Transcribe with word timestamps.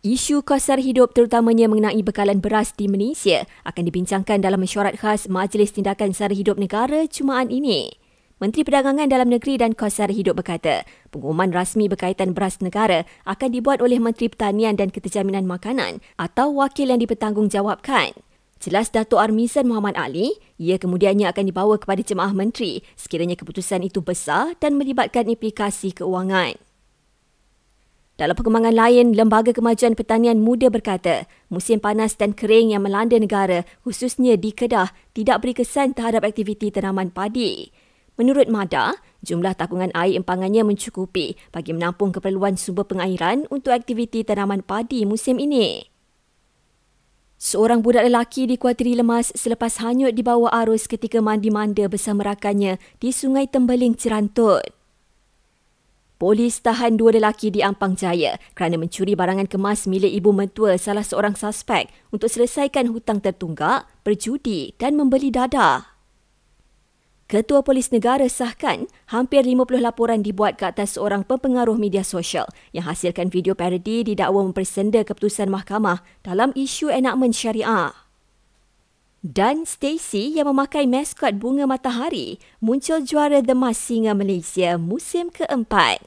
Isu 0.00 0.40
kos 0.48 0.64
sara 0.64 0.80
hidup 0.80 1.12
terutamanya 1.12 1.68
mengenai 1.68 2.00
bekalan 2.00 2.40
beras 2.40 2.72
di 2.72 2.88
Malaysia 2.88 3.44
akan 3.68 3.84
dibincangkan 3.84 4.40
dalam 4.40 4.56
mesyuarat 4.64 4.96
khas 4.96 5.28
Majlis 5.28 5.76
Tindakan 5.76 6.16
Sara 6.16 6.32
Hidup 6.32 6.56
Negara 6.56 7.04
Jumaat 7.04 7.52
ini. 7.52 7.92
Menteri 8.40 8.64
Perdagangan 8.64 9.12
Dalam 9.12 9.28
Negeri 9.28 9.60
dan 9.60 9.76
Kos 9.76 10.00
Sara 10.00 10.08
Hidup 10.08 10.40
berkata, 10.40 10.88
pengumuman 11.12 11.52
rasmi 11.52 11.92
berkaitan 11.92 12.32
beras 12.32 12.64
negara 12.64 13.04
akan 13.28 13.52
dibuat 13.52 13.84
oleh 13.84 14.00
Menteri 14.00 14.32
Pertanian 14.32 14.72
dan 14.72 14.88
Keterjaminan 14.88 15.44
Makanan 15.44 16.00
atau 16.16 16.48
wakil 16.56 16.88
yang 16.88 17.04
dipertanggungjawabkan. 17.04 18.16
Jelas 18.56 18.88
Datuk 18.88 19.20
Armizan 19.20 19.68
Muhammad 19.68 20.00
Ali, 20.00 20.32
ia 20.56 20.80
kemudiannya 20.80 21.28
akan 21.28 21.44
dibawa 21.44 21.76
kepada 21.76 22.00
jemaah 22.00 22.32
menteri 22.32 22.80
sekiranya 22.96 23.36
keputusan 23.36 23.84
itu 23.84 24.00
besar 24.00 24.56
dan 24.64 24.80
melibatkan 24.80 25.28
implikasi 25.28 25.92
keuangan. 25.92 26.56
Dalam 28.20 28.36
perkembangan 28.36 28.76
lain, 28.76 29.16
Lembaga 29.16 29.48
Kemajuan 29.48 29.96
Pertanian 29.96 30.44
Muda 30.44 30.68
berkata, 30.68 31.24
musim 31.48 31.80
panas 31.80 32.20
dan 32.20 32.36
kering 32.36 32.76
yang 32.76 32.84
melanda 32.84 33.16
negara, 33.16 33.64
khususnya 33.80 34.36
di 34.36 34.52
Kedah, 34.52 34.92
tidak 35.16 35.40
beri 35.40 35.56
kesan 35.56 35.96
terhadap 35.96 36.28
aktiviti 36.28 36.68
tanaman 36.68 37.08
padi. 37.08 37.72
Menurut 38.20 38.52
MADA, 38.52 39.00
jumlah 39.24 39.56
takungan 39.56 39.88
air 39.96 40.20
empangannya 40.20 40.68
mencukupi 40.68 41.40
bagi 41.48 41.72
menampung 41.72 42.12
keperluan 42.12 42.60
sumber 42.60 42.84
pengairan 42.84 43.48
untuk 43.48 43.72
aktiviti 43.72 44.20
tanaman 44.20 44.60
padi 44.60 45.08
musim 45.08 45.40
ini. 45.40 45.88
Seorang 47.40 47.80
budak 47.80 48.04
lelaki 48.04 48.44
dikuatiri 48.44 49.00
lemas 49.00 49.32
selepas 49.32 49.80
hanyut 49.80 50.12
di 50.12 50.20
bawah 50.20 50.52
arus 50.60 50.84
ketika 50.84 51.24
mandi-manda 51.24 51.88
bersama 51.88 52.36
rakannya 52.36 52.76
di 53.00 53.16
Sungai 53.16 53.48
Tembeling, 53.48 53.96
Cerantut. 53.96 54.79
Polis 56.20 56.60
tahan 56.60 57.00
dua 57.00 57.16
lelaki 57.16 57.48
di 57.48 57.64
Ampang 57.64 57.96
Jaya 57.96 58.36
kerana 58.52 58.76
mencuri 58.76 59.16
barangan 59.16 59.48
kemas 59.48 59.88
milik 59.88 60.12
ibu 60.12 60.36
mentua 60.36 60.76
salah 60.76 61.00
seorang 61.00 61.32
suspek 61.32 61.88
untuk 62.12 62.28
selesaikan 62.28 62.92
hutang 62.92 63.24
tertunggak, 63.24 63.88
berjudi 64.04 64.76
dan 64.76 65.00
membeli 65.00 65.32
dadah. 65.32 65.96
Ketua 67.24 67.64
Polis 67.64 67.88
Negara 67.88 68.28
sahkan 68.28 68.84
hampir 69.08 69.48
50 69.48 69.80
laporan 69.80 70.20
dibuat 70.20 70.60
ke 70.60 70.68
atas 70.68 71.00
seorang 71.00 71.24
pempengaruh 71.24 71.80
media 71.80 72.04
sosial 72.04 72.44
yang 72.76 72.84
hasilkan 72.84 73.32
video 73.32 73.56
parodi 73.56 74.04
didakwa 74.04 74.44
mempersenda 74.44 75.00
keputusan 75.00 75.48
mahkamah 75.48 76.04
dalam 76.20 76.52
isu 76.52 76.92
enakmen 76.92 77.32
syariah. 77.32 78.09
Dan 79.20 79.68
Stacy 79.68 80.32
yang 80.32 80.48
memakai 80.48 80.88
maskot 80.88 81.36
bunga 81.36 81.68
matahari 81.68 82.40
muncul 82.56 83.04
juara 83.04 83.44
The 83.44 83.52
Mask 83.52 83.92
Singa 83.92 84.16
Malaysia 84.16 84.80
musim 84.80 85.28
keempat. 85.28 86.00